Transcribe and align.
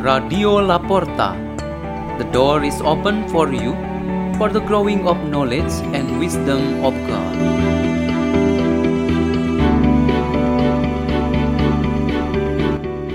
Radio 0.00 0.58
La 0.60 0.78
Porta. 0.78 1.36
The 2.18 2.24
door 2.32 2.64
is 2.64 2.80
open 2.80 3.28
for 3.28 3.52
you 3.52 3.72
for 4.38 4.48
the 4.48 4.60
growing 4.60 5.06
of 5.06 5.16
knowledge 5.28 5.72
and 5.92 6.18
wisdom 6.18 6.84
of 6.84 6.94
God. 7.06 7.80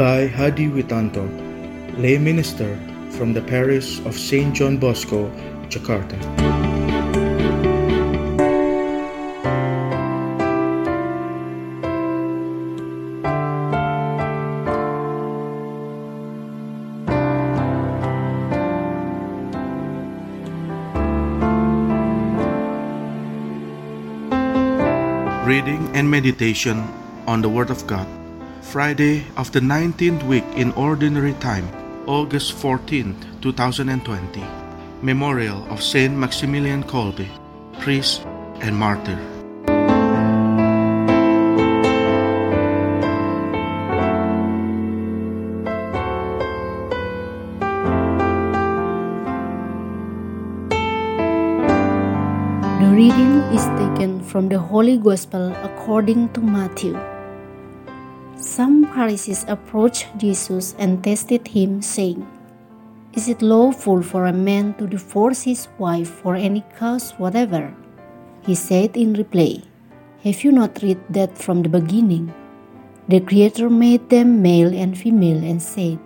by 0.00 0.26
Hadi 0.26 0.66
Witanto, 0.68 1.28
lay 1.98 2.16
minister 2.16 2.78
from 3.10 3.34
the 3.34 3.42
parish 3.42 4.00
of 4.06 4.14
St. 4.16 4.54
John 4.54 4.78
Bosco, 4.78 5.28
Jakarta. 5.68 6.59
Reading 25.50 25.90
and 25.96 26.08
meditation 26.08 26.86
on 27.26 27.42
the 27.42 27.48
Word 27.48 27.70
of 27.70 27.84
God. 27.84 28.06
Friday 28.62 29.26
of 29.36 29.50
the 29.50 29.58
19th 29.58 30.22
week 30.22 30.44
in 30.54 30.70
Ordinary 30.78 31.34
Time, 31.42 31.66
August 32.06 32.52
14, 32.52 33.16
2020. 33.42 34.44
Memorial 35.02 35.66
of 35.66 35.82
Saint 35.82 36.14
Maximilian 36.14 36.84
Kolbe, 36.84 37.26
priest 37.80 38.22
and 38.62 38.76
martyr. 38.76 39.18
Reading 53.10 53.42
is 53.50 53.64
taken 53.78 54.22
from 54.22 54.48
the 54.48 54.58
Holy 54.58 54.96
Gospel 54.96 55.52
according 55.64 56.28
to 56.34 56.40
Matthew. 56.40 56.94
Some 58.36 58.86
Pharisees 58.94 59.44
approached 59.48 60.06
Jesus 60.16 60.76
and 60.78 61.02
tested 61.02 61.48
him, 61.48 61.82
saying, 61.82 62.22
Is 63.14 63.28
it 63.28 63.42
lawful 63.42 64.02
for 64.02 64.26
a 64.26 64.32
man 64.32 64.74
to 64.74 64.86
divorce 64.86 65.42
his 65.42 65.66
wife 65.78 66.08
for 66.08 66.36
any 66.36 66.62
cause 66.78 67.10
whatever? 67.18 67.74
He 68.42 68.54
said 68.54 68.96
in 68.96 69.14
reply, 69.14 69.62
Have 70.22 70.44
you 70.44 70.52
not 70.52 70.80
read 70.82 71.00
that 71.10 71.36
from 71.36 71.62
the 71.62 71.68
beginning? 71.68 72.32
The 73.08 73.20
Creator 73.20 73.70
made 73.70 74.08
them 74.08 74.40
male 74.40 74.72
and 74.72 74.96
female 74.96 75.42
and 75.42 75.60
said, 75.60 75.98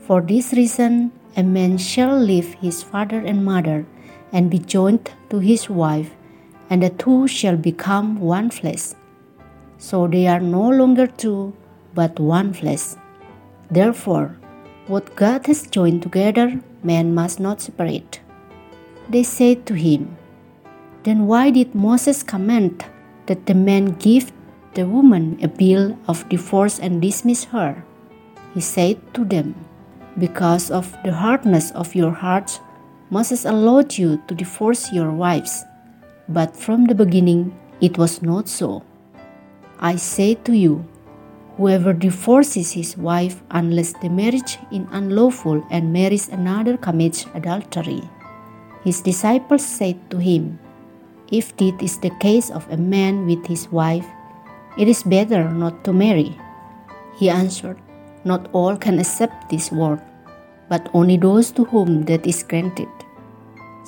For 0.00 0.20
this 0.20 0.52
reason 0.52 1.10
a 1.38 1.42
man 1.42 1.78
shall 1.78 2.18
leave 2.18 2.52
his 2.54 2.82
father 2.82 3.18
and 3.18 3.44
mother 3.44 3.86
and 4.32 4.50
be 4.50 4.58
joined 4.58 5.10
to 5.30 5.38
his 5.38 5.70
wife, 5.70 6.10
and 6.70 6.82
the 6.82 6.90
two 6.90 7.26
shall 7.26 7.56
become 7.56 8.20
one 8.20 8.50
flesh. 8.50 8.94
So 9.78 10.06
they 10.06 10.26
are 10.26 10.40
no 10.40 10.68
longer 10.68 11.06
two, 11.06 11.54
but 11.94 12.18
one 12.18 12.52
flesh. 12.52 12.94
Therefore, 13.70 14.36
what 14.86 15.14
God 15.16 15.46
has 15.46 15.66
joined 15.66 16.02
together, 16.02 16.60
man 16.82 17.14
must 17.14 17.38
not 17.40 17.60
separate. 17.60 18.20
They 19.08 19.22
said 19.22 19.66
to 19.66 19.74
him, 19.74 20.16
Then 21.04 21.26
why 21.26 21.50
did 21.50 21.74
Moses 21.74 22.22
command 22.22 22.84
that 23.26 23.46
the 23.46 23.54
man 23.54 23.92
give 24.00 24.32
the 24.74 24.86
woman 24.86 25.38
a 25.42 25.48
bill 25.48 25.98
of 26.08 26.28
divorce 26.28 26.78
and 26.78 27.00
dismiss 27.00 27.44
her? 27.44 27.84
He 28.54 28.60
said 28.60 28.96
to 29.14 29.24
them, 29.24 29.54
Because 30.18 30.70
of 30.70 30.96
the 31.04 31.12
hardness 31.12 31.70
of 31.72 31.94
your 31.94 32.12
hearts, 32.12 32.60
Moses 33.10 33.44
allowed 33.44 33.96
you 33.96 34.22
to 34.28 34.34
divorce 34.34 34.92
your 34.92 35.10
wives. 35.10 35.64
But 36.28 36.54
from 36.54 36.84
the 36.84 36.94
beginning 36.94 37.56
it 37.80 37.96
was 37.96 38.20
not 38.20 38.48
so. 38.48 38.82
I 39.80 39.96
say 39.96 40.34
to 40.44 40.52
you, 40.52 40.84
whoever 41.56 41.92
divorces 41.92 42.72
his 42.72 42.96
wife 42.96 43.42
unless 43.50 43.92
the 43.94 44.10
marriage 44.10 44.58
is 44.70 44.86
unlawful 44.92 45.64
and 45.70 45.92
marries 45.92 46.28
another 46.28 46.76
commits 46.76 47.26
adultery. 47.34 48.02
His 48.84 49.00
disciples 49.00 49.64
said 49.64 49.96
to 50.10 50.18
him, 50.18 50.58
If 51.32 51.56
this 51.56 51.74
is 51.80 51.98
the 51.98 52.10
case 52.20 52.50
of 52.50 52.70
a 52.70 52.76
man 52.76 53.26
with 53.26 53.46
his 53.46 53.70
wife, 53.72 54.06
it 54.76 54.88
is 54.88 55.02
better 55.02 55.48
not 55.50 55.82
to 55.84 55.92
marry. 55.92 56.38
He 57.16 57.30
answered, 57.30 57.78
Not 58.24 58.48
all 58.52 58.76
can 58.76 58.98
accept 58.98 59.50
this 59.50 59.72
word, 59.72 60.00
but 60.68 60.88
only 60.94 61.16
those 61.16 61.50
to 61.52 61.64
whom 61.64 62.04
that 62.04 62.26
is 62.26 62.42
granted. 62.42 62.88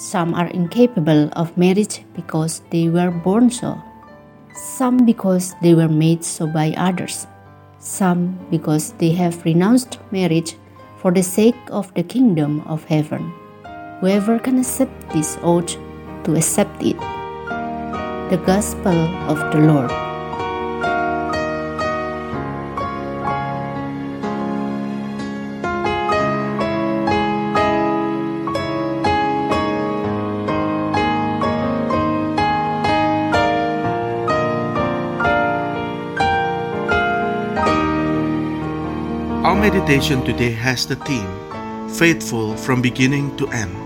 Some 0.00 0.32
are 0.32 0.46
incapable 0.46 1.28
of 1.36 1.54
marriage 1.58 2.00
because 2.16 2.62
they 2.70 2.88
were 2.88 3.10
born 3.10 3.50
so, 3.50 3.76
some 4.54 5.04
because 5.04 5.54
they 5.60 5.74
were 5.74 5.90
made 5.90 6.24
so 6.24 6.46
by 6.46 6.72
others, 6.78 7.26
some 7.78 8.38
because 8.50 8.92
they 8.92 9.10
have 9.10 9.44
renounced 9.44 9.98
marriage 10.10 10.56
for 10.96 11.12
the 11.12 11.22
sake 11.22 11.60
of 11.70 11.92
the 11.92 12.02
kingdom 12.02 12.62
of 12.62 12.82
heaven. 12.84 13.30
Whoever 14.00 14.38
can 14.38 14.58
accept 14.58 15.10
this 15.10 15.36
ought 15.42 15.76
to 16.24 16.34
accept 16.34 16.82
it. 16.82 16.96
The 18.30 18.40
Gospel 18.46 18.96
of 19.28 19.52
the 19.52 19.60
Lord. 19.60 20.09
Meditation 39.60 40.24
today 40.24 40.56
has 40.56 40.88
the 40.88 40.96
theme 41.04 41.28
Faithful 41.92 42.56
from 42.56 42.80
beginning 42.80 43.36
to 43.36 43.44
end. 43.52 43.76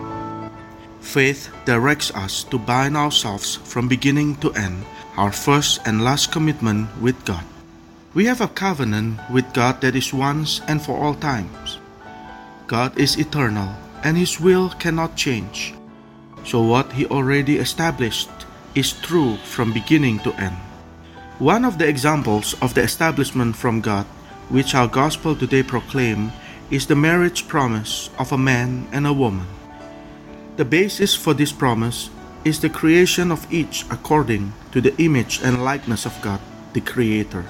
Faith 1.03 1.51
directs 1.67 2.15
us 2.15 2.45
to 2.47 2.63
bind 2.63 2.97
ourselves 2.97 3.57
from 3.67 3.91
beginning 3.91 4.37
to 4.39 4.55
end, 4.55 4.87
our 5.19 5.33
first 5.33 5.83
and 5.83 6.07
last 6.07 6.31
commitment 6.31 6.87
with 7.03 7.19
God. 7.25 7.43
We 8.15 8.23
have 8.31 8.41
a 8.41 8.47
covenant 8.47 9.19
with 9.35 9.51
God 9.51 9.81
that 9.81 9.97
is 9.99 10.15
once 10.15 10.63
and 10.71 10.79
for 10.79 10.95
all 10.95 11.19
times. 11.19 11.83
God 12.71 12.95
is 12.95 13.19
eternal 13.19 13.75
and 14.07 14.15
His 14.17 14.39
will 14.39 14.71
cannot 14.79 15.19
change. 15.19 15.75
So, 16.47 16.63
what 16.63 16.93
He 16.93 17.03
already 17.11 17.59
established 17.59 18.31
is 18.79 18.95
true 19.03 19.43
from 19.43 19.75
beginning 19.75 20.23
to 20.23 20.31
end. 20.39 20.55
One 21.43 21.65
of 21.67 21.83
the 21.83 21.89
examples 21.89 22.55
of 22.63 22.79
the 22.79 22.87
establishment 22.87 23.57
from 23.57 23.83
God 23.83 24.07
which 24.49 24.75
our 24.75 24.89
gospel 24.89 25.35
today 25.35 25.63
proclaim 25.63 26.33
is 26.71 26.87
the 26.87 26.97
marriage 26.97 27.47
promise 27.49 28.11
of 28.19 28.33
a 28.33 28.39
man 28.39 28.87
and 28.93 29.07
a 29.07 29.13
woman. 29.13 29.47
The 30.57 30.65
basis 30.65 31.15
for 31.15 31.35
this 31.35 31.53
promise 31.53 32.11
is 32.45 32.61
the 32.61 32.69
creation 32.69 33.33
of 33.33 33.51
each 33.53 33.85
according 33.91 34.53
to 34.73 34.81
the 34.81 34.95
image 35.03 35.41
and 35.43 35.65
likeness 35.65 36.07
of 36.07 36.21
God, 36.21 36.41
the 36.73 36.81
Creator. 36.81 37.45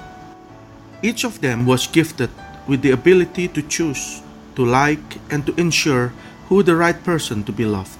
Each 1.01 1.23
of 1.23 1.41
them 1.41 1.65
was 1.65 1.87
gifted 1.87 2.29
with 2.67 2.81
the 2.81 2.91
ability 2.91 3.47
to 3.49 3.61
choose, 3.61 4.21
to 4.55 4.65
like, 4.65 5.19
and 5.29 5.45
to 5.45 5.53
ensure 5.59 6.13
who 6.47 6.63
the 6.63 6.75
right 6.75 7.03
person 7.03 7.43
to 7.43 7.51
be 7.51 7.65
loved. 7.65 7.99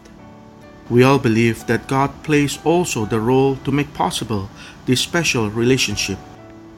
We 0.89 1.03
all 1.03 1.19
believe 1.19 1.65
that 1.67 1.87
God 1.87 2.23
plays 2.23 2.59
also 2.63 3.05
the 3.05 3.19
role 3.19 3.57
to 3.57 3.71
make 3.71 3.93
possible 3.93 4.49
this 4.85 5.01
special 5.01 5.49
relationship. 5.49 6.19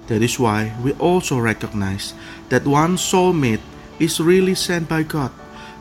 That 0.07 0.21
is 0.21 0.39
why 0.39 0.73
we 0.81 0.93
also 0.93 1.37
recognize 1.37 2.13
that 2.49 2.65
one 2.65 2.95
soulmate 2.95 3.61
is 3.99 4.19
really 4.19 4.55
sent 4.55 4.87
by 4.87 5.03
God 5.03 5.31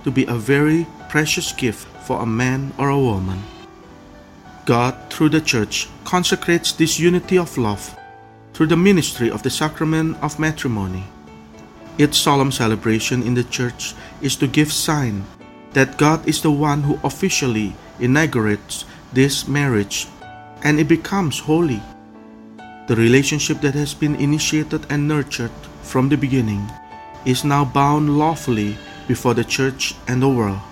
to 0.04 0.10
be 0.10 0.24
a 0.26 0.34
very 0.34 0.86
precious 1.08 1.52
gift 1.52 1.86
for 2.06 2.20
a 2.20 2.26
man 2.26 2.72
or 2.78 2.90
a 2.90 2.98
woman. 2.98 3.42
God, 4.64 4.94
through 5.10 5.30
the 5.30 5.40
Church, 5.40 5.88
consecrates 6.04 6.72
this 6.72 6.98
unity 6.98 7.38
of 7.38 7.56
love 7.56 7.96
through 8.52 8.66
the 8.66 8.76
ministry 8.76 9.30
of 9.30 9.42
the 9.42 9.50
sacrament 9.50 10.16
of 10.22 10.38
matrimony. 10.38 11.04
Its 11.98 12.18
solemn 12.18 12.50
celebration 12.50 13.22
in 13.22 13.34
the 13.34 13.44
Church 13.44 13.94
is 14.20 14.34
to 14.36 14.46
give 14.46 14.72
sign 14.72 15.24
that 15.72 15.98
God 15.98 16.26
is 16.26 16.42
the 16.42 16.50
one 16.50 16.82
who 16.82 16.98
officially 17.04 17.74
inaugurates 18.00 18.84
this 19.12 19.46
marriage 19.46 20.08
and 20.64 20.80
it 20.80 20.88
becomes 20.88 21.38
holy. 21.38 21.82
The 22.86 22.94
relationship 22.94 23.60
that 23.62 23.74
has 23.74 23.94
been 23.94 24.14
initiated 24.14 24.86
and 24.90 25.08
nurtured 25.08 25.50
from 25.82 26.08
the 26.08 26.16
beginning 26.16 26.62
is 27.26 27.42
now 27.42 27.64
bound 27.64 28.16
lawfully 28.16 28.78
before 29.08 29.34
the 29.34 29.42
church 29.42 29.94
and 30.06 30.22
the 30.22 30.30
world. 30.30 30.62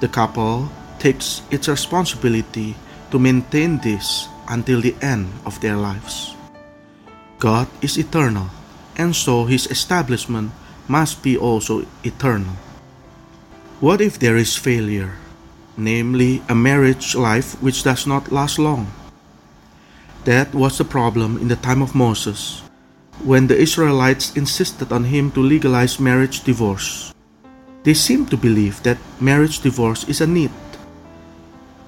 The 0.00 0.08
couple 0.08 0.72
takes 0.98 1.42
its 1.50 1.68
responsibility 1.68 2.74
to 3.10 3.18
maintain 3.18 3.76
this 3.84 4.28
until 4.48 4.80
the 4.80 4.96
end 5.02 5.28
of 5.44 5.60
their 5.60 5.76
lives. 5.76 6.34
God 7.38 7.68
is 7.82 7.98
eternal, 7.98 8.48
and 8.96 9.14
so 9.14 9.44
his 9.44 9.66
establishment 9.68 10.52
must 10.88 11.22
be 11.22 11.36
also 11.36 11.84
eternal. 12.02 12.56
What 13.80 14.00
if 14.00 14.18
there 14.18 14.40
is 14.40 14.56
failure, 14.56 15.12
namely 15.76 16.40
a 16.48 16.54
marriage 16.54 17.14
life 17.14 17.60
which 17.60 17.84
does 17.84 18.06
not 18.06 18.32
last 18.32 18.58
long? 18.58 18.88
That 20.26 20.50
was 20.50 20.76
the 20.76 20.84
problem 20.84 21.38
in 21.38 21.46
the 21.46 21.62
time 21.62 21.80
of 21.80 21.94
Moses, 21.94 22.66
when 23.22 23.46
the 23.46 23.54
Israelites 23.54 24.34
insisted 24.34 24.90
on 24.90 25.04
him 25.04 25.30
to 25.30 25.40
legalize 25.40 26.02
marriage 26.02 26.42
divorce. 26.42 27.14
They 27.84 27.94
seemed 27.94 28.34
to 28.34 28.36
believe 28.36 28.82
that 28.82 28.98
marriage 29.20 29.60
divorce 29.60 30.02
is 30.10 30.20
a 30.20 30.26
need. 30.26 30.50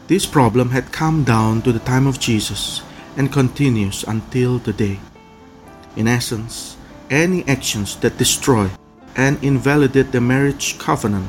This 0.06 0.24
problem 0.24 0.70
had 0.70 0.94
come 0.94 1.24
down 1.24 1.62
to 1.62 1.72
the 1.72 1.82
time 1.82 2.06
of 2.06 2.22
Jesus 2.22 2.86
and 3.16 3.32
continues 3.32 4.06
until 4.06 4.62
today. 4.62 5.02
In 5.96 6.06
essence, 6.06 6.76
any 7.10 7.42
actions 7.50 7.96
that 8.06 8.22
destroy 8.22 8.70
and 9.16 9.42
invalidate 9.42 10.12
the 10.12 10.22
marriage 10.22 10.78
covenant, 10.78 11.26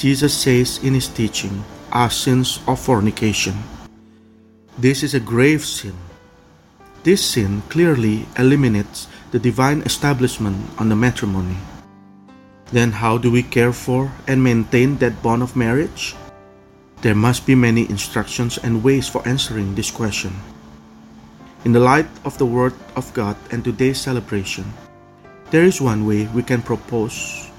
Jesus 0.00 0.32
says 0.32 0.80
in 0.80 0.94
his 0.94 1.08
teaching, 1.08 1.62
are 1.92 2.08
sins 2.08 2.58
of 2.66 2.80
fornication. 2.80 3.52
This 4.78 5.02
is 5.02 5.12
a 5.12 5.20
grave 5.20 5.60
sin. 5.60 5.92
This 7.02 7.24
sin 7.24 7.62
clearly 7.68 8.26
eliminates 8.38 9.08
the 9.32 9.38
divine 9.42 9.82
establishment 9.82 10.54
on 10.78 10.88
the 10.88 10.94
matrimony. 10.94 11.58
Then, 12.70 12.92
how 12.92 13.18
do 13.18 13.30
we 13.30 13.42
care 13.42 13.72
for 13.72 14.12
and 14.28 14.38
maintain 14.38 14.96
that 14.98 15.20
bond 15.20 15.42
of 15.42 15.56
marriage? 15.56 16.14
There 17.02 17.18
must 17.18 17.44
be 17.44 17.58
many 17.58 17.90
instructions 17.90 18.56
and 18.62 18.84
ways 18.84 19.08
for 19.08 19.26
answering 19.26 19.74
this 19.74 19.90
question. 19.90 20.30
In 21.66 21.72
the 21.72 21.82
light 21.82 22.06
of 22.24 22.38
the 22.38 22.46
Word 22.46 22.74
of 22.94 23.12
God 23.14 23.36
and 23.50 23.64
today's 23.64 24.00
celebration, 24.00 24.64
there 25.50 25.66
is 25.66 25.82
one 25.82 26.06
way 26.06 26.30
we 26.30 26.42
can 26.42 26.62
propose 26.62 27.50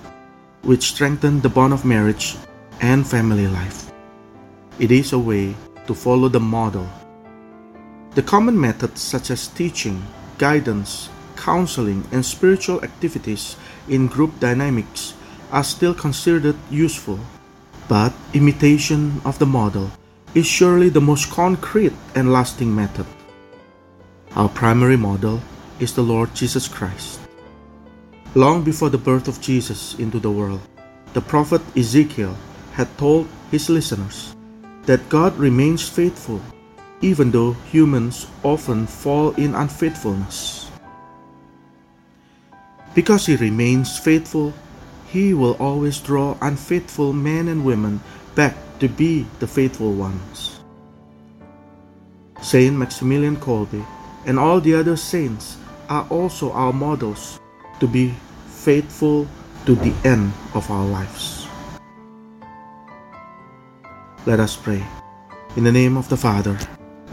which 0.63 0.96
strengthen 0.96 1.42
the 1.42 1.51
bond 1.51 1.74
of 1.74 1.84
marriage 1.84 2.39
and 2.80 3.06
family 3.06 3.48
life. 3.48 3.92
It 4.80 4.92
is 4.92 5.12
a 5.12 5.19
way 5.19 5.54
to 5.88 5.94
follow 5.94 6.30
the 6.31 6.39
model. 6.39 6.88
The 8.15 8.21
common 8.21 8.60
methods 8.60 9.01
such 9.01 9.31
as 9.31 9.48
teaching, 9.48 10.06
guidance, 10.38 11.10
counseling, 11.36 12.06
and 12.12 12.24
spiritual 12.24 12.83
activities 12.83 13.57
in 13.89 14.06
group 14.06 14.39
dynamics 14.39 15.15
are 15.51 15.63
still 15.63 15.95
considered 15.95 16.56
useful, 16.69 17.19
but 17.88 18.13
imitation 18.33 19.19
of 19.25 19.39
the 19.39 19.45
model 19.50 19.89
is 20.36 20.45
surely 20.45 20.89
the 20.89 21.01
most 21.01 21.31
concrete 21.31 21.94
and 22.13 22.31
lasting 22.31 22.74
method. 22.74 23.06
Our 24.36 24.50
primary 24.50 24.98
model 24.98 25.42
is 25.80 25.94
the 25.94 26.01
Lord 26.01 26.33
Jesus 26.33 26.68
Christ. 26.68 27.19
Long 28.36 28.63
before 28.63 28.89
the 28.89 28.98
birth 28.98 29.27
of 29.27 29.42
Jesus 29.42 29.98
into 29.98 30.19
the 30.19 30.31
world, 30.31 30.62
the 31.13 31.21
prophet 31.21 31.62
Ezekiel 31.75 32.38
had 32.74 32.89
told 32.98 33.27
his 33.50 33.69
listeners 33.69 34.36
that 34.86 35.10
God 35.10 35.38
remains 35.38 35.88
faithful 35.88 36.42
even 37.04 37.32
though 37.32 37.52
humans 37.68 38.28
often 38.44 38.88
fall 38.88 39.32
in 39.36 39.54
unfaithfulness. 39.54 40.72
Because 42.96 43.26
he 43.26 43.36
remains 43.36 44.00
faithful, 44.00 44.54
he 45.12 45.34
will 45.34 45.60
always 45.60 46.00
draw 46.00 46.38
unfaithful 46.42 47.12
men 47.12 47.50
and 47.50 47.66
women 47.66 48.00
back 48.36 48.56
to 48.80 48.88
be 48.88 49.28
the 49.40 49.48
faithful 49.48 49.92
ones. 49.92 50.62
Saint 52.42 52.78
Maximilian 52.78 53.36
Kolbe 53.36 53.86
and 54.26 54.40
all 54.40 54.62
the 54.62 54.74
other 54.74 54.96
saints 54.96 55.58
are 55.90 56.08
also 56.10 56.52
our 56.54 56.72
models 56.72 57.40
to 57.82 57.88
be 57.88 58.16
faithful 58.48 59.28
to 59.66 59.76
the 59.76 59.94
end 60.08 60.32
of 60.56 60.70
our 60.72 60.86
lives. 60.86 61.48
Let 64.26 64.40
us 64.40 64.56
pray. 64.56 64.84
In 65.58 65.66
the 65.66 65.72
name 65.72 65.98
of 65.98 66.08
the 66.08 66.18
Father, 66.18 66.58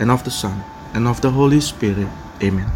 and 0.01 0.11
of 0.11 0.25
the 0.25 0.31
Son, 0.31 0.59
and 0.95 1.07
of 1.07 1.21
the 1.21 1.31
Holy 1.31 1.61
Spirit. 1.61 2.09
Amen. 2.43 2.67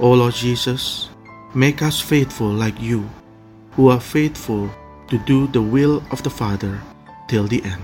O 0.00 0.10
Lord 0.12 0.34
Jesus, 0.34 1.10
make 1.54 1.82
us 1.82 2.00
faithful 2.00 2.48
like 2.48 2.80
you, 2.80 3.08
who 3.72 3.88
are 3.88 4.00
faithful 4.00 4.68
to 5.08 5.18
do 5.18 5.46
the 5.48 5.62
will 5.62 6.02
of 6.10 6.22
the 6.24 6.30
Father 6.30 6.80
till 7.28 7.46
the 7.46 7.62
end. 7.62 7.82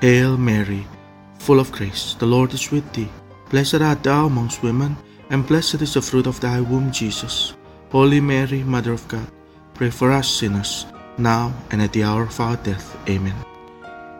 Hail 0.00 0.36
Mary, 0.36 0.86
full 1.38 1.60
of 1.60 1.70
grace, 1.70 2.16
the 2.18 2.26
Lord 2.26 2.52
is 2.54 2.72
with 2.72 2.90
thee. 2.92 3.08
Blessed 3.50 3.84
art 3.84 4.02
thou 4.02 4.26
amongst 4.26 4.62
women, 4.62 4.96
and 5.30 5.46
blessed 5.46 5.82
is 5.82 5.94
the 5.94 6.02
fruit 6.02 6.26
of 6.26 6.40
thy 6.40 6.60
womb, 6.60 6.90
Jesus. 6.90 7.54
Holy 7.92 8.20
Mary, 8.20 8.64
Mother 8.64 8.92
of 8.92 9.06
God, 9.06 9.26
pray 9.74 9.90
for 9.90 10.10
us 10.10 10.28
sinners, 10.28 10.86
now 11.18 11.52
and 11.70 11.82
at 11.82 11.92
the 11.92 12.02
hour 12.02 12.24
of 12.24 12.40
our 12.40 12.56
death. 12.56 12.96
Amen. 13.08 13.36